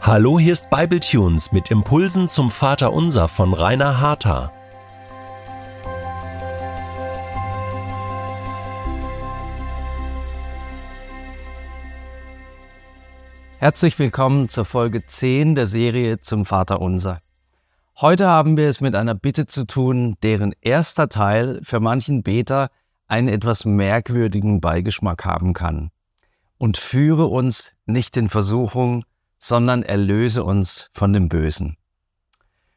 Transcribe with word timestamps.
Hallo, 0.00 0.38
hier 0.38 0.52
ist 0.52 0.68
Bibletunes 0.68 1.52
mit 1.52 1.70
Impulsen 1.70 2.28
zum 2.28 2.50
Vater 2.50 2.92
Unser 2.92 3.28
von 3.28 3.54
Rainer 3.54 4.00
Harter. 4.00 4.52
Herzlich 13.56 13.98
willkommen 13.98 14.48
zur 14.48 14.64
Folge 14.64 15.06
10 15.06 15.54
der 15.54 15.66
Serie 15.66 16.18
zum 16.18 16.44
Vater 16.44 16.80
Unser. 16.80 17.20
Heute 18.00 18.28
haben 18.28 18.56
wir 18.56 18.68
es 18.68 18.80
mit 18.80 18.96
einer 18.96 19.14
Bitte 19.14 19.46
zu 19.46 19.64
tun, 19.64 20.16
deren 20.22 20.52
erster 20.60 21.08
Teil 21.08 21.60
für 21.62 21.78
manchen 21.78 22.22
Beter 22.22 22.70
einen 23.06 23.28
etwas 23.28 23.64
merkwürdigen 23.64 24.60
Beigeschmack 24.60 25.24
haben 25.24 25.52
kann. 25.54 25.92
Und 26.62 26.76
führe 26.76 27.26
uns 27.26 27.72
nicht 27.86 28.16
in 28.16 28.28
Versuchung, 28.28 29.04
sondern 29.36 29.82
erlöse 29.82 30.44
uns 30.44 30.90
von 30.92 31.12
dem 31.12 31.28
Bösen. 31.28 31.76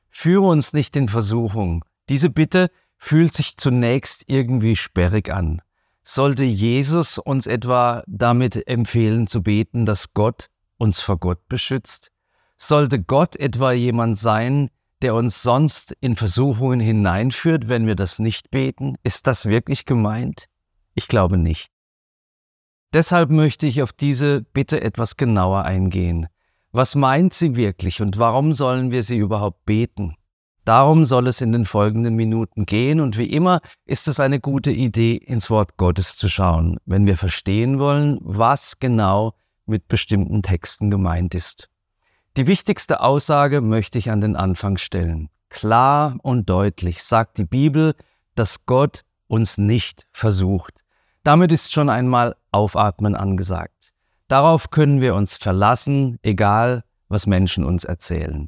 Führe 0.10 0.48
uns 0.48 0.74
nicht 0.74 0.96
in 0.96 1.08
Versuchung. 1.08 1.86
Diese 2.10 2.32
Bitte 2.32 2.72
fühlt 2.98 3.36
sich 3.36 3.58
zunächst 3.58 4.24
irgendwie 4.26 4.76
sperrig 4.76 5.32
an. 5.32 5.62
Sollte 6.02 6.46
Jesus 6.46 7.20
uns 7.20 7.46
etwa 7.46 8.02
damit 8.08 8.68
empfehlen 8.68 9.28
zu 9.28 9.44
beten, 9.44 9.86
dass 9.86 10.16
Gott 10.16 10.50
uns 10.78 11.02
vor 11.02 11.20
Gott 11.20 11.48
beschützt? 11.48 12.10
Sollte 12.58 13.00
Gott 13.04 13.36
etwa 13.36 13.72
jemand 13.72 14.18
sein, 14.18 14.72
der 15.04 15.14
uns 15.14 15.44
sonst 15.44 15.96
in 16.00 16.16
Versuchungen 16.16 16.80
hineinführt, 16.80 17.70
wenn 17.70 17.86
wir 17.86 17.96
das 17.96 18.18
nicht 18.18 18.50
beten? 18.50 18.96
Ist 19.04 19.28
das 19.28 19.46
wirklich 19.46 19.86
gemeint? 19.86 20.48
Ich 20.96 21.08
glaube 21.08 21.38
nicht. 21.38 21.75
Deshalb 22.95 23.30
möchte 23.30 23.67
ich 23.67 23.81
auf 23.81 23.91
diese 23.91 24.40
Bitte 24.40 24.79
etwas 24.79 25.18
genauer 25.18 25.63
eingehen. 25.65 26.27
Was 26.71 26.96
meint 26.96 27.34
sie 27.34 27.57
wirklich 27.57 28.02
und 28.02 28.20
warum 28.20 28.54
sollen 28.54 28.90
wir 28.90 29.04
sie 29.04 29.18
überhaupt 29.18 29.65
beten? 29.65 30.15
Darum 30.63 31.04
soll 31.04 31.27
es 31.27 31.41
in 31.41 31.52
den 31.52 31.65
folgenden 31.65 32.15
Minuten 32.15 32.65
gehen 32.65 33.02
und 33.02 33.18
wie 33.18 33.29
immer 33.29 33.60
ist 33.84 34.07
es 34.07 34.21
eine 34.21 34.40
gute 34.40 34.71
Idee, 34.71 35.15
ins 35.15 35.49
Wort 35.49 35.76
Gottes 35.76 36.15
zu 36.15 36.29
schauen, 36.29 36.77
wenn 36.85 37.05
wir 37.05 37.18
verstehen 37.18 37.79
wollen, 37.79 38.18
was 38.21 38.79
genau 38.79 39.34
mit 39.65 39.90
bestimmten 39.90 40.41
Texten 40.41 40.90
gemeint 40.90 41.35
ist. 41.35 41.68
Die 42.37 42.48
wichtigste 42.48 43.02
Aussage 43.02 43.59
möchte 43.59 43.98
ich 43.98 44.09
an 44.09 44.21
den 44.21 44.37
Anfang 44.37 44.77
stellen. 44.77 45.27
Klar 45.49 46.15
und 46.24 46.49
deutlich 46.49 47.04
sagt 47.04 47.40
die 47.40 47.46
Bibel, 47.46 47.93
dass 48.35 48.65
Gott 48.65 49.02
uns 49.27 49.57
nicht 49.57 50.07
versucht. 50.13 50.85
Damit 51.26 51.51
ist 51.51 51.73
schon 51.73 51.90
einmal 51.90 52.35
Aufatmen 52.51 53.15
angesagt. 53.15 53.91
Darauf 54.27 54.70
können 54.70 55.01
wir 55.01 55.15
uns 55.15 55.37
verlassen, 55.37 56.20
egal 56.21 56.84
was 57.09 57.26
Menschen 57.26 57.65
uns 57.65 57.84
erzählen. 57.84 58.48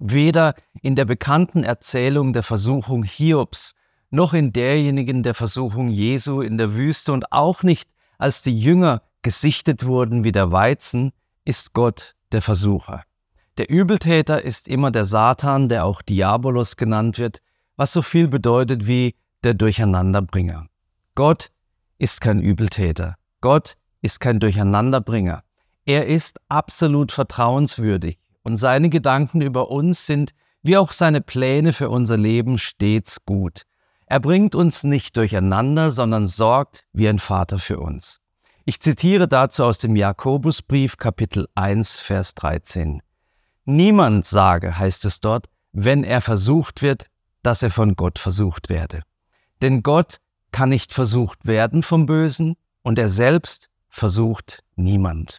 Weder 0.00 0.54
in 0.82 0.96
der 0.96 1.04
bekannten 1.04 1.62
Erzählung 1.62 2.32
der 2.32 2.42
Versuchung 2.42 3.04
Hiobs, 3.04 3.76
noch 4.10 4.34
in 4.34 4.52
derjenigen 4.52 5.22
der 5.22 5.34
Versuchung 5.34 5.86
Jesu 5.86 6.40
in 6.40 6.58
der 6.58 6.74
Wüste 6.74 7.12
und 7.12 7.30
auch 7.30 7.62
nicht, 7.62 7.88
als 8.18 8.42
die 8.42 8.58
Jünger 8.58 9.02
gesichtet 9.22 9.86
wurden 9.86 10.24
wie 10.24 10.32
der 10.32 10.50
Weizen, 10.50 11.12
ist 11.44 11.74
Gott 11.74 12.16
der 12.32 12.42
Versucher. 12.42 13.04
Der 13.56 13.70
Übeltäter 13.70 14.42
ist 14.42 14.66
immer 14.66 14.90
der 14.90 15.04
Satan, 15.04 15.68
der 15.68 15.84
auch 15.84 16.02
Diabolos 16.02 16.74
genannt 16.74 17.20
wird, 17.20 17.38
was 17.76 17.92
so 17.92 18.02
viel 18.02 18.26
bedeutet 18.26 18.88
wie 18.88 19.14
der 19.44 19.54
Durcheinanderbringer. 19.54 20.66
Gott 21.14 21.52
ist 22.04 22.20
kein 22.20 22.38
Übeltäter. 22.38 23.16
Gott 23.40 23.78
ist 24.02 24.20
kein 24.20 24.38
Durcheinanderbringer. 24.38 25.42
Er 25.86 26.06
ist 26.06 26.38
absolut 26.50 27.12
vertrauenswürdig 27.12 28.18
und 28.42 28.58
seine 28.58 28.90
Gedanken 28.90 29.40
über 29.40 29.70
uns 29.70 30.04
sind, 30.04 30.32
wie 30.62 30.76
auch 30.76 30.92
seine 30.92 31.22
Pläne 31.22 31.72
für 31.72 31.88
unser 31.88 32.18
Leben, 32.18 32.58
stets 32.58 33.24
gut. 33.24 33.62
Er 34.04 34.20
bringt 34.20 34.54
uns 34.54 34.84
nicht 34.84 35.16
durcheinander, 35.16 35.90
sondern 35.90 36.26
sorgt 36.26 36.84
wie 36.92 37.08
ein 37.08 37.18
Vater 37.18 37.58
für 37.58 37.80
uns. 37.80 38.20
Ich 38.66 38.80
zitiere 38.80 39.26
dazu 39.26 39.64
aus 39.64 39.78
dem 39.78 39.96
Jakobusbrief 39.96 40.98
Kapitel 40.98 41.48
1, 41.54 41.96
Vers 41.96 42.34
13. 42.34 43.00
Niemand 43.64 44.26
sage, 44.26 44.78
heißt 44.78 45.06
es 45.06 45.20
dort, 45.20 45.46
wenn 45.72 46.04
er 46.04 46.20
versucht 46.20 46.82
wird, 46.82 47.06
dass 47.42 47.62
er 47.62 47.70
von 47.70 47.96
Gott 47.96 48.18
versucht 48.18 48.68
werde. 48.68 49.04
Denn 49.62 49.82
Gott 49.82 50.18
kann 50.54 50.68
nicht 50.68 50.92
versucht 50.92 51.48
werden 51.48 51.82
vom 51.82 52.06
Bösen 52.06 52.54
und 52.82 52.96
er 52.96 53.08
selbst 53.08 53.70
versucht 53.88 54.62
niemand. 54.76 55.38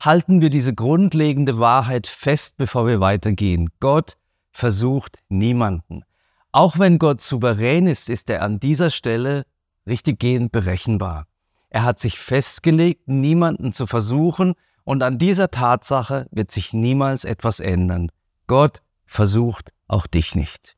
Halten 0.00 0.40
wir 0.40 0.48
diese 0.48 0.72
grundlegende 0.72 1.58
Wahrheit 1.58 2.06
fest, 2.06 2.56
bevor 2.56 2.86
wir 2.86 2.98
weitergehen. 2.98 3.68
Gott 3.78 4.16
versucht 4.50 5.18
niemanden. 5.28 6.04
Auch 6.50 6.78
wenn 6.78 6.98
Gott 6.98 7.20
souverän 7.20 7.86
ist, 7.86 8.08
ist 8.08 8.30
er 8.30 8.40
an 8.40 8.58
dieser 8.58 8.88
Stelle 8.88 9.44
richtiggehend 9.86 10.50
berechenbar. 10.50 11.26
Er 11.68 11.82
hat 11.82 11.98
sich 11.98 12.18
festgelegt, 12.18 13.08
niemanden 13.08 13.70
zu 13.70 13.86
versuchen, 13.86 14.54
und 14.84 15.02
an 15.02 15.18
dieser 15.18 15.50
Tatsache 15.50 16.26
wird 16.30 16.50
sich 16.50 16.72
niemals 16.72 17.24
etwas 17.24 17.60
ändern. 17.60 18.10
Gott 18.46 18.80
versucht 19.04 19.74
auch 19.88 20.06
dich 20.06 20.34
nicht. 20.34 20.74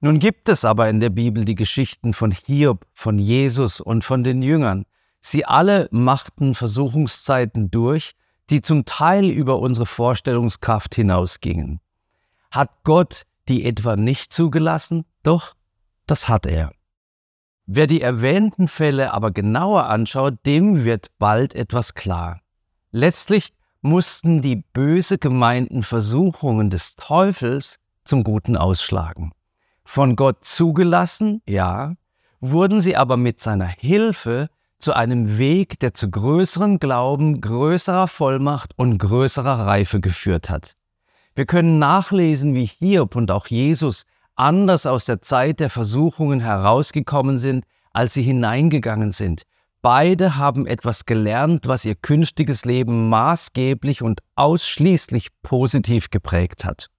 Nun 0.00 0.20
gibt 0.20 0.48
es 0.48 0.64
aber 0.64 0.88
in 0.88 1.00
der 1.00 1.10
Bibel 1.10 1.44
die 1.44 1.56
Geschichten 1.56 2.12
von 2.12 2.30
Hiob, 2.30 2.86
von 2.92 3.18
Jesus 3.18 3.80
und 3.80 4.04
von 4.04 4.22
den 4.22 4.42
Jüngern. 4.42 4.84
Sie 5.20 5.44
alle 5.44 5.88
machten 5.90 6.54
Versuchungszeiten 6.54 7.70
durch, 7.70 8.12
die 8.50 8.60
zum 8.60 8.84
Teil 8.84 9.26
über 9.26 9.58
unsere 9.58 9.86
Vorstellungskraft 9.86 10.94
hinausgingen. 10.94 11.80
Hat 12.50 12.70
Gott 12.84 13.22
die 13.48 13.64
etwa 13.64 13.96
nicht 13.96 14.32
zugelassen? 14.32 15.04
Doch, 15.22 15.54
das 16.06 16.28
hat 16.28 16.46
er. 16.46 16.72
Wer 17.66 17.86
die 17.86 18.00
erwähnten 18.00 18.68
Fälle 18.68 19.12
aber 19.12 19.32
genauer 19.32 19.86
anschaut, 19.86 20.34
dem 20.46 20.84
wird 20.84 21.08
bald 21.18 21.54
etwas 21.54 21.94
klar. 21.94 22.40
Letztlich 22.92 23.52
mussten 23.82 24.40
die 24.42 24.56
böse 24.56 25.18
gemeinten 25.18 25.82
Versuchungen 25.82 26.70
des 26.70 26.96
Teufels 26.96 27.78
zum 28.04 28.24
Guten 28.24 28.56
ausschlagen. 28.56 29.32
Von 29.90 30.16
Gott 30.16 30.44
zugelassen, 30.44 31.40
ja, 31.48 31.94
wurden 32.40 32.82
sie 32.82 32.94
aber 32.94 33.16
mit 33.16 33.40
seiner 33.40 33.64
Hilfe 33.64 34.50
zu 34.78 34.92
einem 34.92 35.38
Weg, 35.38 35.80
der 35.80 35.94
zu 35.94 36.10
größerem 36.10 36.78
Glauben, 36.78 37.40
größerer 37.40 38.06
Vollmacht 38.06 38.74
und 38.76 38.98
größerer 38.98 39.66
Reife 39.66 40.00
geführt 40.00 40.50
hat. 40.50 40.76
Wir 41.34 41.46
können 41.46 41.78
nachlesen, 41.78 42.54
wie 42.54 42.66
Hiob 42.66 43.16
und 43.16 43.30
auch 43.30 43.46
Jesus 43.46 44.04
anders 44.36 44.84
aus 44.84 45.06
der 45.06 45.22
Zeit 45.22 45.58
der 45.58 45.70
Versuchungen 45.70 46.40
herausgekommen 46.40 47.38
sind, 47.38 47.64
als 47.90 48.12
sie 48.12 48.22
hineingegangen 48.22 49.10
sind. 49.10 49.44
Beide 49.80 50.36
haben 50.36 50.66
etwas 50.66 51.06
gelernt, 51.06 51.66
was 51.66 51.86
ihr 51.86 51.94
künftiges 51.94 52.66
Leben 52.66 53.08
maßgeblich 53.08 54.02
und 54.02 54.20
ausschließlich 54.34 55.28
positiv 55.40 56.10
geprägt 56.10 56.66
hat. 56.66 56.90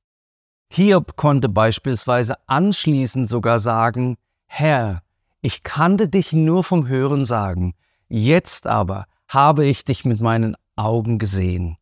Hiob 0.72 1.16
konnte 1.16 1.50
beispielsweise 1.50 2.36
anschließend 2.48 3.28
sogar 3.28 3.60
sagen, 3.60 4.18
Herr, 4.46 5.02
ich 5.42 5.64
kannte 5.64 6.08
dich 6.10 6.32
nur 6.32 6.64
vom 6.64 6.88
Hören 6.88 7.26
sagen, 7.26 7.74
jetzt 8.08 8.68
aber 8.68 9.06
habe 9.28 9.66
ich 9.66 9.84
dich 9.84 10.06
mit 10.06 10.22
meinen 10.22 10.56
Augen 10.76 11.18
gesehen. 11.18 11.78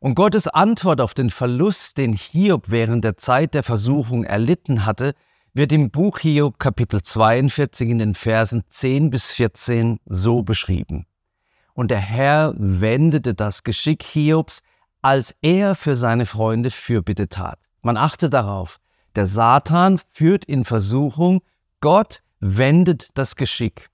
Und 0.00 0.14
Gottes 0.14 0.46
Antwort 0.46 1.00
auf 1.00 1.14
den 1.14 1.30
Verlust, 1.30 1.96
den 1.98 2.12
Hiob 2.12 2.70
während 2.70 3.02
der 3.02 3.16
Zeit 3.16 3.54
der 3.54 3.62
Versuchung 3.62 4.24
erlitten 4.24 4.84
hatte, 4.84 5.14
wird 5.54 5.72
im 5.72 5.90
Buch 5.90 6.18
Hiob 6.18 6.58
Kapitel 6.58 7.02
42 7.02 7.88
in 7.88 7.98
den 7.98 8.14
Versen 8.14 8.62
10 8.68 9.10
bis 9.10 9.32
14 9.32 9.98
so 10.06 10.42
beschrieben. 10.42 11.06
Und 11.72 11.90
der 11.90 11.98
Herr 11.98 12.54
wendete 12.56 13.34
das 13.34 13.64
Geschick 13.64 14.02
Hiobs, 14.02 14.60
als 15.02 15.34
er 15.42 15.74
für 15.74 15.96
seine 15.96 16.26
Freunde 16.26 16.70
Fürbitte 16.70 17.28
tat. 17.28 17.58
Man 17.82 17.96
achte 17.96 18.28
darauf, 18.30 18.80
der 19.14 19.26
Satan 19.26 19.98
führt 19.98 20.44
in 20.44 20.64
Versuchung, 20.64 21.40
Gott 21.80 22.22
wendet 22.40 23.08
das 23.14 23.36
Geschick. 23.36 23.90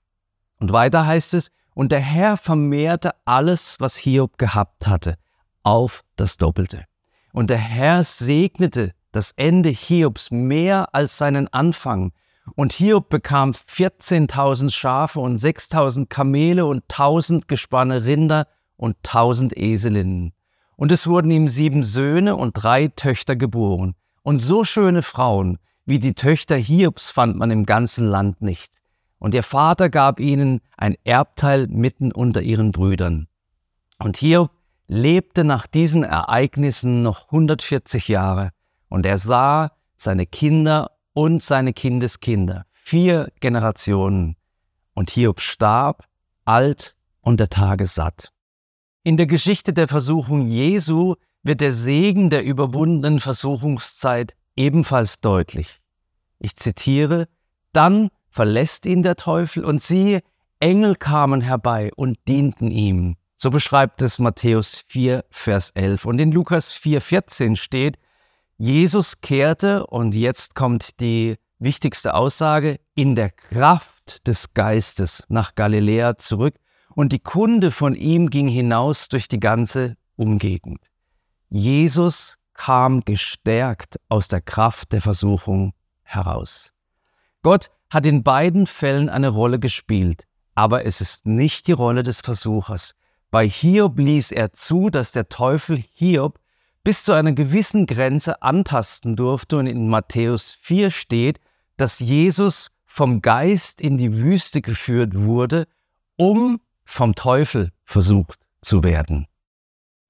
Und 0.59 0.71
weiter 0.71 1.05
heißt 1.05 1.33
es, 1.33 1.51
und 1.73 1.91
der 1.91 1.99
Herr 1.99 2.37
vermehrte 2.37 3.13
alles, 3.25 3.77
was 3.79 3.95
Hiob 3.97 4.37
gehabt 4.37 4.87
hatte, 4.87 5.17
auf 5.63 6.03
das 6.15 6.37
Doppelte. 6.37 6.85
Und 7.33 7.49
der 7.49 7.57
Herr 7.57 8.03
segnete 8.03 8.93
das 9.11 9.33
Ende 9.35 9.69
Hiobs 9.69 10.31
mehr 10.31 10.93
als 10.93 11.17
seinen 11.17 11.47
Anfang. 11.49 12.13
Und 12.55 12.73
Hiob 12.73 13.09
bekam 13.09 13.51
14.000 13.51 14.71
Schafe 14.71 15.19
und 15.19 15.37
6.000 15.39 16.07
Kamele 16.07 16.65
und 16.65 16.85
1.000 16.85 17.43
Gespanne 17.47 18.05
Rinder 18.05 18.47
und 18.77 18.97
1.000 19.03 19.55
Eselinnen. 19.55 20.33
Und 20.75 20.91
es 20.91 21.07
wurden 21.07 21.31
ihm 21.31 21.47
sieben 21.47 21.83
Söhne 21.83 22.35
und 22.35 22.53
drei 22.53 22.87
Töchter 22.87 23.35
geboren. 23.35 23.95
Und 24.23 24.39
so 24.39 24.63
schöne 24.63 25.01
Frauen, 25.01 25.57
wie 25.85 25.99
die 25.99 26.15
Töchter 26.15 26.55
Hiobs 26.55 27.11
fand 27.11 27.37
man 27.37 27.51
im 27.51 27.65
ganzen 27.65 28.07
Land 28.07 28.41
nicht. 28.41 28.73
Und 29.19 29.33
ihr 29.33 29.43
Vater 29.43 29.89
gab 29.89 30.19
ihnen 30.19 30.61
ein 30.77 30.95
Erbteil 31.03 31.67
mitten 31.67 32.11
unter 32.11 32.41
ihren 32.41 32.71
Brüdern. 32.71 33.27
Und 33.99 34.17
Hiob 34.17 34.51
lebte 34.87 35.43
nach 35.43 35.67
diesen 35.67 36.03
Ereignissen 36.03 37.01
noch 37.01 37.25
140 37.25 38.07
Jahre 38.07 38.51
und 38.89 39.05
er 39.05 39.17
sah 39.17 39.71
seine 39.95 40.25
Kinder 40.25 40.91
und 41.13 41.41
seine 41.41 41.73
Kindeskinder, 41.73 42.65
vier 42.69 43.31
Generationen. 43.39 44.35
Und 44.93 45.09
Hiob 45.09 45.41
starb, 45.41 46.05
alt 46.45 46.95
und 47.21 47.39
der 47.39 47.49
Tage 47.49 47.85
satt. 47.85 48.34
In 49.05 49.17
der 49.17 49.27
Geschichte 49.27 49.71
der 49.71 49.87
Versuchung 49.87 50.47
Jesu 50.47 51.13
wird 51.43 51.61
der 51.61 51.73
Segen 51.73 52.31
der 52.31 52.43
überwundenen 52.43 53.19
Versuchungszeit 53.19 54.35
ebenfalls 54.55 55.21
deutlich. 55.21 55.79
Ich 56.39 56.55
zitiere, 56.55 57.27
dann 57.71 58.09
verlässt 58.31 58.87
ihn 58.87 59.03
der 59.03 59.15
Teufel 59.15 59.63
und 59.63 59.79
siehe, 59.79 60.21
Engel 60.59 60.95
kamen 60.95 61.41
herbei 61.41 61.91
und 61.95 62.17
dienten 62.27 62.71
ihm. 62.71 63.15
So 63.35 63.51
beschreibt 63.51 64.01
es 64.01 64.17
Matthäus 64.17 64.83
4, 64.87 65.23
Vers 65.29 65.69
11. 65.75 66.05
Und 66.05 66.17
in 66.17 66.31
Lukas 66.31 66.71
4, 66.71 66.99
14 66.99 67.57
steht, 67.57 67.99
Jesus 68.57 69.21
kehrte, 69.21 69.85
und 69.85 70.15
jetzt 70.15 70.55
kommt 70.55 70.99
die 70.99 71.35
wichtigste 71.59 72.15
Aussage, 72.15 72.79
in 72.95 73.15
der 73.15 73.29
Kraft 73.29 74.25
des 74.25 74.55
Geistes 74.55 75.25
nach 75.29 75.53
Galiläa 75.53 76.17
zurück, 76.17 76.55
und 76.95 77.11
die 77.11 77.19
Kunde 77.19 77.69
von 77.69 77.93
ihm 77.93 78.29
ging 78.29 78.47
hinaus 78.47 79.09
durch 79.09 79.27
die 79.27 79.39
ganze 79.39 79.95
Umgegend. 80.15 80.79
Jesus 81.49 82.37
kam 82.53 83.01
gestärkt 83.01 83.99
aus 84.09 84.29
der 84.29 84.41
Kraft 84.41 84.93
der 84.93 85.01
Versuchung 85.01 85.73
heraus. 86.03 86.71
Gott 87.43 87.69
hat 87.89 88.05
in 88.05 88.23
beiden 88.23 88.65
Fällen 88.65 89.09
eine 89.09 89.27
Rolle 89.27 89.59
gespielt, 89.59 90.25
aber 90.55 90.85
es 90.85 91.01
ist 91.01 91.27
nicht 91.27 91.67
die 91.67 91.73
Rolle 91.73 92.01
des 92.01 92.21
Versuchers. 92.21 92.95
Bei 93.29 93.47
Hiob 93.47 93.99
ließ 93.99 94.31
er 94.31 94.53
zu, 94.53 94.89
dass 94.89 95.11
der 95.11 95.27
Teufel 95.29 95.83
Hiob 95.91 96.39
bis 96.83 97.03
zu 97.03 97.11
einer 97.11 97.33
gewissen 97.33 97.87
Grenze 97.87 98.41
antasten 98.41 99.15
durfte 99.15 99.57
und 99.57 99.67
in 99.67 99.89
Matthäus 99.89 100.55
4 100.59 100.91
steht, 100.91 101.39
dass 101.77 101.99
Jesus 101.99 102.71
vom 102.85 103.21
Geist 103.21 103.81
in 103.81 103.97
die 103.97 104.17
Wüste 104.17 104.61
geführt 104.61 105.15
wurde, 105.15 105.67
um 106.15 106.61
vom 106.85 107.15
Teufel 107.15 107.71
versucht 107.83 108.39
zu 108.61 108.83
werden. 108.83 109.27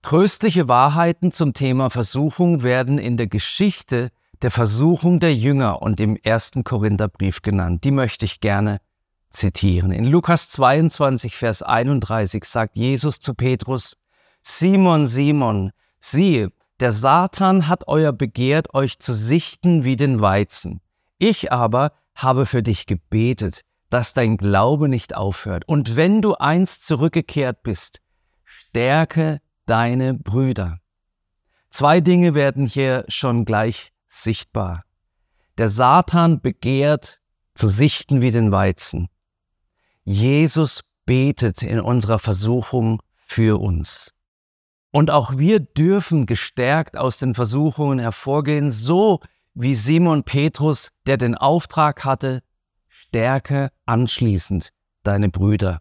Tröstliche 0.02 0.68
Wahrheiten 0.68 1.32
zum 1.32 1.54
Thema 1.54 1.90
Versuchung 1.90 2.62
werden 2.62 3.00
in 3.00 3.18
der 3.18 3.28
Geschichte 3.28 4.12
der 4.42 4.52
Versuchung 4.52 5.20
der 5.20 5.34
Jünger 5.34 5.82
und 5.82 6.00
im 6.00 6.16
ersten 6.18 6.64
Korintherbrief 6.64 7.42
genannt. 7.42 7.84
Die 7.84 7.92
möchte 7.92 8.26
ich 8.26 8.40
gerne 8.40 8.80
zitieren. 9.30 9.92
In 9.92 10.06
Lukas 10.06 10.50
22, 10.50 11.36
Vers 11.36 11.64
31 11.64 12.44
sagt 12.46 12.76
Jesus 12.76 13.20
zu 13.20 13.34
Petrus, 13.34 13.98
Simon, 14.44 15.08
Simon, 15.08 15.72
siehe, 16.00 16.52
der 16.80 16.92
Satan 16.92 17.68
hat 17.68 17.88
euer 17.88 18.14
begehrt, 18.14 18.74
euch 18.74 19.00
zu 19.00 19.14
sichten 19.14 19.84
wie 19.84 19.96
den 19.96 20.22
Weizen. 20.22 20.82
Ich 21.18 21.52
aber 21.52 21.94
habe 22.14 22.46
für 22.46 22.62
dich 22.62 22.86
gebetet, 22.86 23.62
dass 23.96 24.14
dein 24.14 24.36
Glaube 24.36 24.90
nicht 24.90 25.16
aufhört. 25.16 25.66
Und 25.70 25.96
wenn 25.96 26.22
du 26.22 26.36
einst 26.36 26.86
zurückgekehrt 26.86 27.64
bist, 27.64 28.02
stärke 28.44 29.40
deine 29.68 30.14
Brüder. 30.14 30.80
Zwei 31.70 32.02
Dinge 32.02 32.36
werden 32.36 32.66
hier 32.66 33.06
schon 33.08 33.46
gleich 33.46 33.94
sichtbar. 34.10 34.84
Der 35.58 35.70
Satan 35.70 36.42
begehrt 36.42 37.22
zu 37.54 37.70
sichten 37.70 38.22
wie 38.22 38.32
den 38.32 38.52
Weizen. 38.52 39.08
Jesus 40.04 40.82
betet 41.06 41.64
in 41.64 41.80
unserer 41.80 42.20
Versuchung 42.20 43.02
für 43.14 43.62
uns. 43.62 44.14
Und 44.92 45.10
auch 45.10 45.38
wir 45.38 45.62
dürfen 45.62 46.26
gestärkt 46.26 46.98
aus 46.98 47.18
den 47.18 47.34
Versuchungen 47.34 48.00
hervorgehen, 48.00 48.72
so 48.72 49.22
wie 49.54 49.74
Simon 49.74 50.26
Petrus, 50.26 50.90
der 51.08 51.16
den 51.16 51.36
Auftrag 51.36 52.04
hatte, 52.04 52.42
stärke 53.08 53.70
anschließend 53.86 54.70
deine 55.04 55.30
Brüder. 55.30 55.80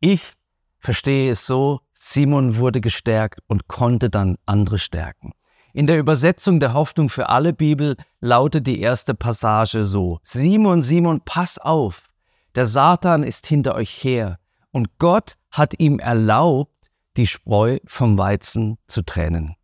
Ich 0.00 0.32
verstehe 0.78 1.30
es 1.30 1.46
so, 1.46 1.80
Simon 1.94 2.56
wurde 2.56 2.80
gestärkt 2.80 3.40
und 3.46 3.68
konnte 3.68 4.10
dann 4.10 4.36
andere 4.46 4.78
stärken. 4.78 5.32
In 5.72 5.86
der 5.86 5.98
Übersetzung 5.98 6.60
der 6.60 6.74
Hoffnung 6.74 7.08
für 7.08 7.28
alle 7.28 7.52
Bibel 7.52 7.96
lautet 8.20 8.66
die 8.66 8.80
erste 8.80 9.14
Passage 9.14 9.84
so, 9.84 10.18
Simon, 10.22 10.82
Simon, 10.82 11.22
pass 11.24 11.58
auf, 11.58 12.08
der 12.54 12.66
Satan 12.66 13.22
ist 13.22 13.46
hinter 13.46 13.74
euch 13.74 14.04
her 14.04 14.38
und 14.70 14.98
Gott 14.98 15.36
hat 15.50 15.78
ihm 15.78 15.98
erlaubt, 15.98 16.72
die 17.16 17.26
Spreu 17.26 17.78
vom 17.86 18.18
Weizen 18.18 18.78
zu 18.86 19.02
trennen. 19.02 19.56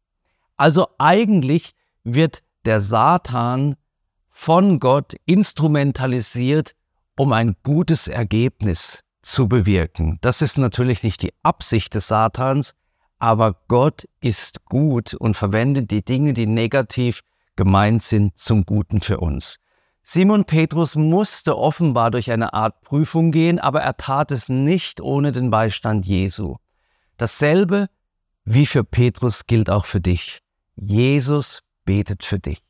Also 0.56 0.88
eigentlich 0.98 1.72
wird 2.04 2.42
der 2.64 2.80
Satan 2.80 3.76
von 4.28 4.78
Gott 4.78 5.14
instrumentalisiert, 5.24 6.74
um 7.18 7.32
ein 7.32 7.56
gutes 7.64 8.06
Ergebnis 8.08 9.02
zu 9.22 9.48
bewirken. 9.48 10.18
Das 10.20 10.40
ist 10.40 10.56
natürlich 10.56 11.02
nicht 11.02 11.20
die 11.22 11.34
Absicht 11.42 11.94
des 11.94 12.06
Satans, 12.08 12.74
aber 13.18 13.56
Gott 13.66 14.08
ist 14.20 14.64
gut 14.66 15.14
und 15.14 15.34
verwendet 15.34 15.90
die 15.90 16.04
Dinge, 16.04 16.32
die 16.32 16.46
negativ 16.46 17.22
gemeint 17.56 18.02
sind, 18.02 18.38
zum 18.38 18.64
Guten 18.64 19.00
für 19.00 19.18
uns. 19.18 19.56
Simon 20.02 20.44
Petrus 20.44 20.94
musste 20.94 21.58
offenbar 21.58 22.12
durch 22.12 22.30
eine 22.30 22.54
Art 22.54 22.80
Prüfung 22.82 23.32
gehen, 23.32 23.58
aber 23.58 23.82
er 23.82 23.96
tat 23.96 24.30
es 24.30 24.48
nicht 24.48 25.00
ohne 25.00 25.32
den 25.32 25.50
Beistand 25.50 26.06
Jesu. 26.06 26.56
Dasselbe 27.16 27.88
wie 28.44 28.64
für 28.64 28.84
Petrus 28.84 29.46
gilt 29.46 29.68
auch 29.68 29.84
für 29.84 30.00
dich. 30.00 30.40
Jesus 30.76 31.62
betet 31.84 32.24
für 32.24 32.38
dich. 32.38 32.62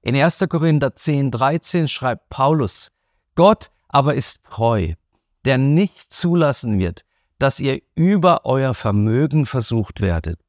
In 0.00 0.16
1. 0.16 0.46
Korinther 0.48 0.96
10, 0.96 1.30
13 1.30 1.86
schreibt 1.86 2.30
Paulus, 2.30 2.90
Gott 3.34 3.70
aber 3.90 4.14
ist 4.14 4.44
treu, 4.44 4.94
der 5.44 5.58
nicht 5.58 5.98
zulassen 6.12 6.78
wird, 6.78 7.04
dass 7.38 7.60
ihr 7.60 7.80
über 7.94 8.44
euer 8.44 8.74
Vermögen 8.74 9.46
versucht 9.46 10.00
werdet, 10.00 10.40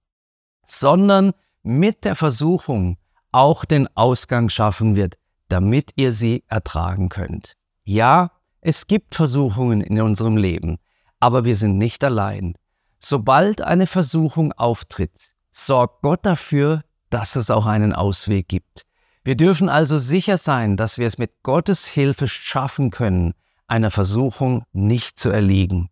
sondern 0.66 1.34
mit 1.64 2.06
der 2.06 2.16
Versuchung 2.16 2.98
auch 3.32 3.66
den 3.66 3.88
Ausgang 3.96 4.50
schaffen 4.50 4.96
wird, 4.96 5.16
damit 5.48 5.92
ihr 5.96 6.12
sie 6.12 6.44
ertragen 6.48 7.10
könnt. 7.10 7.54
Ja, 7.84 8.32
es 8.62 8.88
gibt 8.88 9.16
Versuchungen 9.16 9.82
in 9.82 10.00
unserem 10.02 10.38
Leben, 10.38 10.78
aber 11.20 11.46
wir 11.46 11.56
sind 11.56 11.78
nicht 11.78 12.04
allein. 12.04 12.56
Sobald 13.00 13.62
eine 13.62 13.88
Versuchung 13.88 14.54
auftritt, 14.54 15.32
sorgt 15.50 16.02
Gott 16.04 16.26
dafür, 16.26 16.84
dass 17.10 17.36
es 17.36 17.50
auch 17.50 17.66
einen 17.66 17.94
Ausweg 17.94 18.48
gibt. 18.48 18.86
Wir 19.24 19.36
dürfen 19.36 19.70
also 19.70 20.00
sicher 20.00 20.38
sein, 20.38 20.78
dass 20.78 20.98
wir 20.98 21.06
es 21.06 21.18
mit 21.18 21.44
Gottes 21.44 21.88
Hilfe 21.88 22.28
schaffen 22.28 22.90
können, 22.90 23.34
einer 23.68 23.92
Versuchung 23.92 24.64
nicht 24.74 25.20
zu 25.20 25.30
erliegen. 25.30 25.90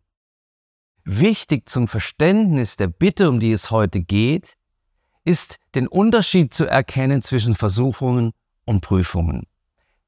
Wichtig 1.05 1.69
zum 1.69 1.87
Verständnis 1.87 2.75
der 2.75 2.87
Bitte, 2.87 3.29
um 3.29 3.39
die 3.39 3.51
es 3.51 3.71
heute 3.71 4.01
geht, 4.01 4.55
ist 5.23 5.57
den 5.75 5.87
Unterschied 5.87 6.53
zu 6.53 6.65
erkennen 6.65 7.21
zwischen 7.21 7.55
Versuchungen 7.55 8.31
und 8.65 8.81
Prüfungen. 8.81 9.47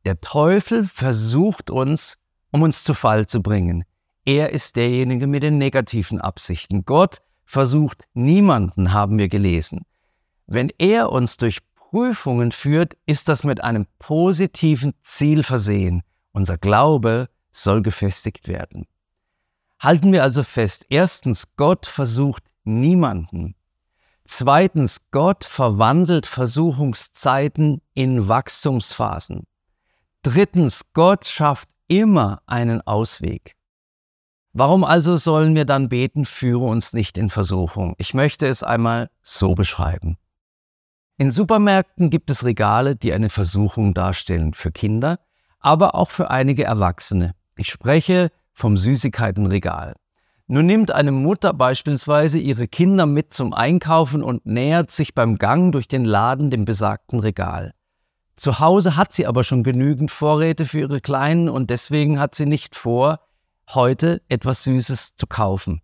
Der 0.05 0.19
Teufel 0.19 0.83
versucht 0.83 1.69
uns, 1.69 2.17
um 2.51 2.63
uns 2.63 2.83
zu 2.83 2.95
Fall 2.95 3.27
zu 3.27 3.41
bringen. 3.41 3.83
Er 4.25 4.51
ist 4.51 4.75
derjenige 4.75 5.27
mit 5.27 5.43
den 5.43 5.57
negativen 5.57 6.19
Absichten. 6.19 6.85
Gott 6.85 7.19
versucht 7.45 8.03
niemanden, 8.13 8.93
haben 8.93 9.17
wir 9.17 9.27
gelesen. 9.27 9.85
Wenn 10.47 10.71
er 10.77 11.11
uns 11.11 11.37
durch 11.37 11.59
Prüfungen 11.91 12.53
führt, 12.53 12.95
ist 13.05 13.27
das 13.27 13.43
mit 13.43 13.61
einem 13.65 13.85
positiven 13.99 14.93
Ziel 15.01 15.43
versehen. 15.43 16.03
Unser 16.31 16.57
Glaube 16.57 17.27
soll 17.51 17.81
gefestigt 17.81 18.47
werden. 18.47 18.87
Halten 19.77 20.13
wir 20.13 20.23
also 20.23 20.43
fest, 20.43 20.85
erstens, 20.87 21.49
Gott 21.57 21.85
versucht 21.85 22.43
niemanden. 22.63 23.55
Zweitens, 24.23 25.01
Gott 25.11 25.43
verwandelt 25.43 26.27
Versuchungszeiten 26.27 27.81
in 27.93 28.29
Wachstumsphasen. 28.29 29.45
Drittens, 30.23 30.83
Gott 30.93 31.25
schafft 31.25 31.67
immer 31.87 32.41
einen 32.45 32.79
Ausweg. 32.87 33.57
Warum 34.53 34.85
also 34.85 35.17
sollen 35.17 35.55
wir 35.55 35.65
dann 35.65 35.89
beten, 35.89 36.23
führe 36.23 36.63
uns 36.63 36.93
nicht 36.93 37.17
in 37.17 37.29
Versuchung? 37.29 37.95
Ich 37.97 38.13
möchte 38.13 38.47
es 38.47 38.63
einmal 38.63 39.09
so 39.21 39.55
beschreiben. 39.55 40.17
In 41.17 41.31
Supermärkten 41.31 42.09
gibt 42.09 42.29
es 42.29 42.43
Regale, 42.43 42.95
die 42.95 43.13
eine 43.13 43.29
Versuchung 43.29 43.93
darstellen 43.93 44.53
für 44.53 44.71
Kinder, 44.71 45.19
aber 45.59 45.95
auch 45.95 46.09
für 46.09 46.31
einige 46.31 46.63
Erwachsene. 46.63 47.35
Ich 47.55 47.69
spreche 47.69 48.29
vom 48.53 48.77
Süßigkeitenregal. 48.77 49.95
Nun 50.47 50.65
nimmt 50.65 50.91
eine 50.91 51.11
Mutter 51.11 51.53
beispielsweise 51.53 52.37
ihre 52.37 52.67
Kinder 52.67 53.05
mit 53.05 53.33
zum 53.33 53.53
Einkaufen 53.53 54.21
und 54.21 54.45
nähert 54.45 54.91
sich 54.91 55.13
beim 55.13 55.37
Gang 55.37 55.71
durch 55.71 55.87
den 55.87 56.03
Laden 56.03 56.49
dem 56.49 56.65
besagten 56.65 57.19
Regal. 57.19 57.71
Zu 58.35 58.59
Hause 58.59 58.95
hat 58.97 59.13
sie 59.13 59.27
aber 59.27 59.43
schon 59.43 59.63
genügend 59.63 60.11
Vorräte 60.11 60.65
für 60.65 60.79
ihre 60.79 60.99
Kleinen 60.99 61.47
und 61.47 61.69
deswegen 61.69 62.19
hat 62.19 62.35
sie 62.35 62.45
nicht 62.45 62.75
vor, 62.75 63.19
heute 63.69 64.21
etwas 64.27 64.63
Süßes 64.63 65.15
zu 65.15 65.27
kaufen. 65.27 65.81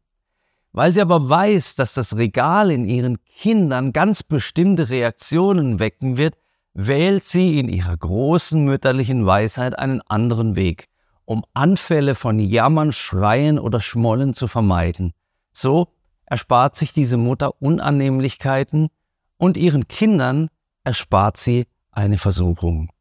Weil 0.77 0.93
sie 0.93 1.01
aber 1.01 1.27
weiß, 1.27 1.73
dass 1.73 1.95
das 1.95 2.17
Regal 2.17 2.69
in 2.69 2.85
ihren 2.85 3.17
Kindern 3.23 3.93
ganz 3.93 4.21
bestimmte 4.21 4.91
Reaktionen 4.91 5.79
wecken 5.79 6.17
wird, 6.17 6.35
wählt 6.75 7.23
sie 7.23 7.57
in 7.59 7.67
ihrer 7.67 7.97
großen 7.97 8.63
mütterlichen 8.63 9.25
Weisheit 9.25 9.79
einen 9.79 10.01
anderen 10.01 10.55
Weg, 10.55 10.87
um 11.25 11.43
Anfälle 11.55 12.13
von 12.13 12.37
Jammern, 12.37 12.91
Schreien 12.91 13.57
oder 13.57 13.79
Schmollen 13.79 14.35
zu 14.35 14.47
vermeiden. 14.47 15.13
So 15.51 15.87
erspart 16.27 16.75
sich 16.75 16.93
diese 16.93 17.17
Mutter 17.17 17.59
Unannehmlichkeiten 17.59 18.89
und 19.37 19.57
ihren 19.57 19.87
Kindern 19.87 20.47
erspart 20.83 21.37
sie 21.37 21.65
eine 21.89 22.19
Versuchung. 22.19 22.91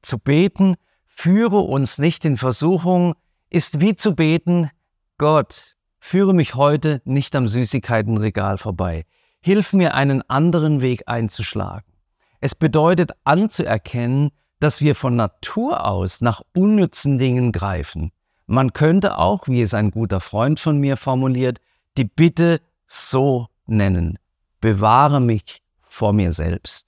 Zu 0.00 0.18
beten, 0.18 0.76
führe 1.04 1.58
uns 1.58 1.98
nicht 1.98 2.24
in 2.24 2.38
Versuchung, 2.38 3.14
ist 3.50 3.82
wie 3.82 3.94
zu 3.94 4.14
beten, 4.14 4.70
Gott, 5.18 5.76
führe 6.00 6.34
mich 6.34 6.54
heute 6.54 7.00
nicht 7.04 7.36
am 7.36 7.46
Süßigkeitenregal 7.46 8.58
vorbei. 8.58 9.04
Hilf 9.40 9.72
mir, 9.72 9.94
einen 9.94 10.22
anderen 10.28 10.80
Weg 10.80 11.04
einzuschlagen. 11.06 11.92
Es 12.40 12.54
bedeutet 12.54 13.12
anzuerkennen, 13.24 14.30
dass 14.58 14.80
wir 14.80 14.94
von 14.94 15.16
Natur 15.16 15.86
aus 15.86 16.20
nach 16.20 16.42
unnützen 16.54 17.18
Dingen 17.18 17.52
greifen. 17.52 18.12
Man 18.46 18.72
könnte 18.72 19.18
auch, 19.18 19.46
wie 19.46 19.62
es 19.62 19.74
ein 19.74 19.90
guter 19.90 20.20
Freund 20.20 20.58
von 20.58 20.78
mir 20.78 20.96
formuliert, 20.96 21.60
die 21.96 22.04
Bitte 22.04 22.60
so 22.86 23.46
nennen. 23.66 24.18
Bewahre 24.60 25.20
mich 25.20 25.62
vor 25.80 26.12
mir 26.12 26.32
selbst. 26.32 26.86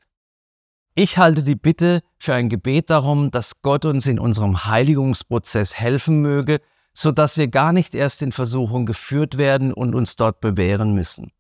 Ich 0.95 1.16
halte 1.16 1.42
die 1.42 1.54
Bitte 1.54 2.02
für 2.19 2.35
ein 2.35 2.50
Gebet 2.50 2.90
darum, 2.90 3.31
dass 3.31 3.62
Gott 3.62 3.85
uns 3.85 4.07
in 4.07 4.19
unserem 4.19 4.66
Heiligungsprozess 4.66 5.75
helfen 5.75 6.21
möge, 6.21 6.61
so 6.94 7.12
dass 7.12 7.37
wir 7.37 7.49
gar 7.49 7.72
nicht 7.72 7.94
erst 7.94 8.22
in 8.22 8.32
Versuchung 8.32 8.87
geführt 8.87 9.38
werden 9.38 9.72
und 9.72 9.94
uns 9.94 10.16
dort 10.16 10.40
bewähren 10.40 10.94
müssen. 10.94 11.32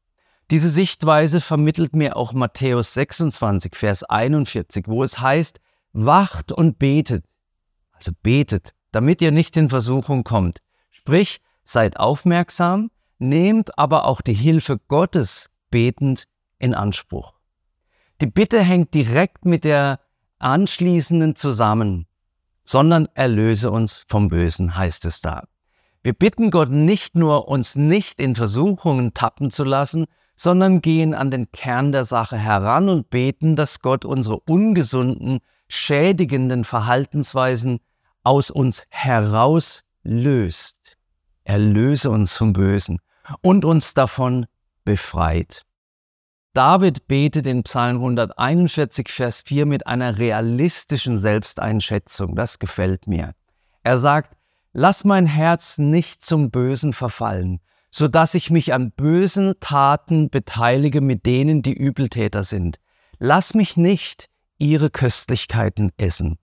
Diese 0.50 0.68
Sichtweise 0.68 1.40
vermittelt 1.40 1.94
mir 1.94 2.16
auch 2.16 2.32
Matthäus 2.32 2.94
26, 2.94 3.74
Vers 3.74 4.02
41, 4.04 4.86
wo 4.86 5.02
es 5.02 5.20
heißt, 5.20 5.60
wacht 5.92 6.52
und 6.52 6.78
betet. 6.78 7.24
Also 7.92 8.12
betet, 8.22 8.74
damit 8.90 9.22
ihr 9.22 9.30
nicht 9.30 9.56
in 9.56 9.68
Versuchung 9.68 10.24
kommt. 10.24 10.58
Sprich, 10.90 11.40
seid 11.64 11.98
aufmerksam, 11.98 12.90
nehmt 13.18 13.78
aber 13.78 14.04
auch 14.04 14.20
die 14.20 14.34
Hilfe 14.34 14.78
Gottes 14.88 15.50
betend 15.70 16.26
in 16.58 16.74
Anspruch. 16.74 17.34
Die 18.20 18.26
Bitte 18.26 18.60
hängt 18.60 18.94
direkt 18.94 19.44
mit 19.44 19.64
der 19.64 20.00
anschließenden 20.38 21.34
zusammen, 21.36 22.06
sondern 22.64 23.08
erlöse 23.14 23.70
uns 23.70 24.04
vom 24.08 24.28
Bösen, 24.28 24.76
heißt 24.76 25.04
es 25.04 25.20
da. 25.20 25.44
Wir 26.02 26.14
bitten 26.14 26.50
Gott 26.50 26.70
nicht 26.70 27.14
nur, 27.14 27.48
uns 27.48 27.76
nicht 27.76 28.18
in 28.18 28.34
Versuchungen 28.34 29.14
tappen 29.14 29.50
zu 29.50 29.64
lassen, 29.64 30.06
sondern 30.34 30.80
gehen 30.80 31.14
an 31.14 31.30
den 31.30 31.52
Kern 31.52 31.92
der 31.92 32.04
Sache 32.04 32.36
heran 32.36 32.88
und 32.88 33.10
beten, 33.10 33.54
dass 33.54 33.80
Gott 33.80 34.04
unsere 34.04 34.40
ungesunden, 34.40 35.38
schädigenden 35.68 36.64
Verhaltensweisen 36.64 37.78
aus 38.24 38.50
uns 38.50 38.84
herauslöst. 38.88 40.76
Erlöse 41.44 42.10
uns 42.10 42.36
vom 42.36 42.52
Bösen 42.52 42.98
und 43.40 43.64
uns 43.64 43.94
davon 43.94 44.46
befreit. 44.84 45.64
David 46.54 47.08
betet 47.08 47.46
in 47.46 47.62
Psalm 47.62 47.96
141, 47.96 49.08
Vers 49.08 49.42
4 49.46 49.64
mit 49.64 49.86
einer 49.86 50.18
realistischen 50.18 51.18
Selbsteinschätzung. 51.18 52.34
Das 52.34 52.58
gefällt 52.58 53.06
mir. 53.06 53.32
Er 53.82 53.98
sagt, 53.98 54.36
Lass 54.74 55.04
mein 55.04 55.26
Herz 55.26 55.76
nicht 55.76 56.22
zum 56.22 56.50
Bösen 56.50 56.94
verfallen, 56.94 57.60
so 57.90 58.08
dass 58.08 58.34
ich 58.34 58.50
mich 58.50 58.72
an 58.72 58.90
bösen 58.90 59.54
Taten 59.60 60.30
beteilige 60.30 61.02
mit 61.02 61.26
denen, 61.26 61.60
die 61.60 61.74
Übeltäter 61.74 62.42
sind. 62.42 62.78
Lass 63.18 63.52
mich 63.52 63.76
nicht 63.76 64.30
ihre 64.56 64.88
Köstlichkeiten 64.88 65.92
essen. 65.98 66.38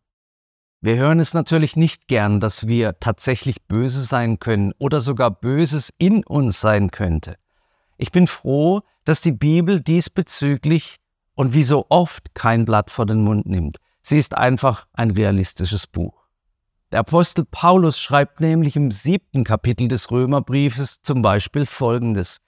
Wir 0.80 0.98
hören 0.98 1.20
es 1.20 1.34
natürlich 1.34 1.76
nicht 1.76 2.08
gern, 2.08 2.40
dass 2.40 2.68
wir 2.68 3.00
tatsächlich 3.00 3.64
böse 3.64 4.04
sein 4.04 4.40
können 4.40 4.74
oder 4.78 5.02
sogar 5.02 5.32
Böses 5.32 5.90
in 5.98 6.24
uns 6.24 6.62
sein 6.62 6.92
könnte. 6.92 7.36
Ich 7.98 8.12
bin 8.12 8.28
froh, 8.28 8.82
dass 9.10 9.22
die 9.22 9.32
Bibel 9.32 9.82
diesbezüglich 9.82 10.98
und 11.34 11.56
wie 11.56 11.64
so 11.64 11.88
oft 11.90 12.36
kein 12.36 12.64
Blatt 12.64 12.92
vor 12.92 13.08
den 13.08 13.24
Mund 13.24 13.48
nimmt. 13.48 13.78
Sie 14.02 14.20
ist 14.20 14.38
einfach 14.38 14.86
ein 14.94 15.10
realistisches 15.10 15.88
Buch. 15.88 16.28
Der 16.92 17.00
Apostel 17.00 17.44
Paulus 17.44 18.00
schreibt 18.00 18.40
nämlich 18.40 18.76
im 18.76 18.92
siebten 18.92 19.44
Kapitel 19.44 19.88
des 19.88 20.12
Römerbriefes 20.12 21.02
zum 21.02 21.24
Beispiel 21.24 21.66
Folgendes. 21.66 22.42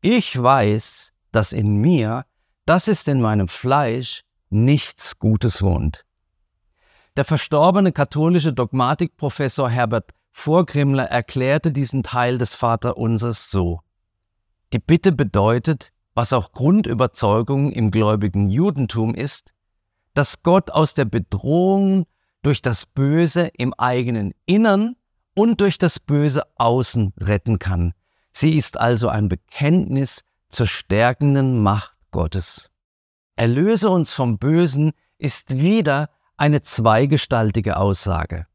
Ich 0.00 0.42
weiß, 0.42 1.12
dass 1.30 1.52
in 1.52 1.76
mir, 1.76 2.24
das 2.66 2.88
ist 2.88 3.06
in 3.06 3.20
meinem 3.20 3.46
Fleisch, 3.46 4.22
nichts 4.48 5.16
Gutes 5.20 5.62
wohnt. 5.62 6.04
Der 7.16 7.24
verstorbene 7.24 7.92
katholische 7.92 8.52
Dogmatikprofessor 8.52 9.70
Herbert 9.70 10.10
Vorgrimmler 10.32 11.04
erklärte 11.04 11.70
diesen 11.70 12.02
Teil 12.02 12.36
des 12.36 12.56
Vaterunsers 12.56 13.48
so. 13.48 13.78
Die 14.72 14.80
Bitte 14.80 15.12
bedeutet, 15.12 15.89
was 16.14 16.32
auch 16.32 16.52
Grundüberzeugung 16.52 17.70
im 17.72 17.90
gläubigen 17.90 18.48
Judentum 18.48 19.14
ist, 19.14 19.52
dass 20.14 20.42
Gott 20.42 20.70
aus 20.70 20.94
der 20.94 21.04
Bedrohung 21.04 22.06
durch 22.42 22.62
das 22.62 22.86
Böse 22.86 23.50
im 23.56 23.74
eigenen 23.74 24.32
Innern 24.46 24.96
und 25.34 25.60
durch 25.60 25.78
das 25.78 26.00
Böse 26.00 26.42
außen 26.56 27.12
retten 27.18 27.58
kann. 27.58 27.94
Sie 28.32 28.56
ist 28.56 28.78
also 28.78 29.08
ein 29.08 29.28
Bekenntnis 29.28 30.22
zur 30.48 30.66
stärkenden 30.66 31.62
Macht 31.62 31.96
Gottes. 32.10 32.70
Erlöse 33.36 33.90
uns 33.90 34.12
vom 34.12 34.38
Bösen 34.38 34.92
ist 35.18 35.50
wieder 35.50 36.10
eine 36.36 36.62
zweigestaltige 36.62 37.76
Aussage. 37.76 38.46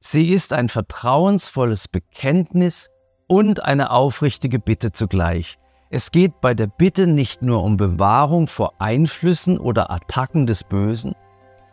Sie 0.00 0.30
ist 0.30 0.52
ein 0.52 0.68
vertrauensvolles 0.68 1.88
Bekenntnis 1.88 2.90
und 3.26 3.64
eine 3.64 3.90
aufrichtige 3.90 4.58
Bitte 4.58 4.92
zugleich. 4.92 5.58
Es 5.90 6.10
geht 6.10 6.40
bei 6.40 6.54
der 6.54 6.66
Bitte 6.66 7.06
nicht 7.06 7.42
nur 7.42 7.62
um 7.62 7.76
Bewahrung 7.76 8.48
vor 8.48 8.72
Einflüssen 8.78 9.58
oder 9.58 9.90
Attacken 9.90 10.46
des 10.46 10.64
Bösen, 10.64 11.14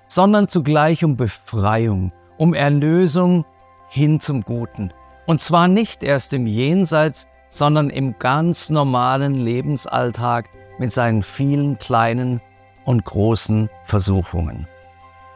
sondern 0.07 0.47
zugleich 0.47 1.03
um 1.03 1.15
Befreiung, 1.15 2.11
um 2.37 2.53
Erlösung 2.53 3.45
hin 3.89 4.19
zum 4.19 4.41
Guten. 4.41 4.91
Und 5.25 5.41
zwar 5.41 5.67
nicht 5.67 6.03
erst 6.03 6.33
im 6.33 6.45
Jenseits, 6.45 7.27
sondern 7.49 7.89
im 7.89 8.17
ganz 8.19 8.69
normalen 8.69 9.35
Lebensalltag 9.35 10.49
mit 10.77 10.91
seinen 10.91 11.23
vielen 11.23 11.77
kleinen 11.79 12.41
und 12.85 13.05
großen 13.05 13.69
Versuchungen. 13.83 14.67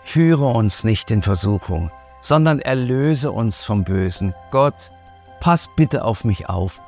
Führe 0.01 0.48
uns 0.48 0.84
nicht 0.84 1.12
in 1.12 1.22
Versuchung, 1.22 1.91
sondern 2.22 2.60
erlöse 2.60 3.32
uns 3.32 3.63
vom 3.63 3.84
Bösen. 3.84 4.34
Gott, 4.51 4.91
pass 5.39 5.70
bitte 5.75 6.03
auf 6.03 6.24
mich 6.24 6.50
auf. 6.50 6.82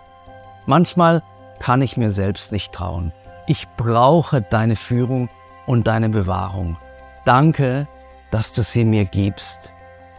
Manchmal 0.66 1.24
kann 1.60 1.82
ich 1.82 1.98
mir 1.98 2.12
selbst 2.12 2.52
nicht 2.52 2.72
trauen. 2.72 3.12
Ich 3.48 3.68
brauche 3.78 4.42
deine 4.42 4.76
Führung 4.76 5.30
und 5.66 5.88
deine 5.88 6.10
Bewahrung. 6.10 6.78
Danke, 7.26 7.88
dass 8.32 8.54
du 8.54 8.62
sie 8.62 8.86
mir 8.86 9.06
gibst. 9.06 9.72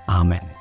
Amen. 0.07 0.59